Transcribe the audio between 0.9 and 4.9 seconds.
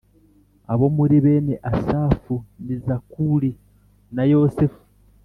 muri bene Asafu ni Zakuri na Yosefu